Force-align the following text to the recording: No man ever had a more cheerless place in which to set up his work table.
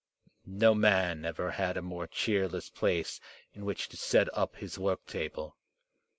No 0.47 0.73
man 0.73 1.25
ever 1.25 1.51
had 1.51 1.77
a 1.77 1.83
more 1.83 2.07
cheerless 2.07 2.71
place 2.71 3.19
in 3.53 3.65
which 3.65 3.87
to 3.89 3.97
set 3.97 4.35
up 4.35 4.55
his 4.55 4.79
work 4.79 5.05
table. 5.05 5.55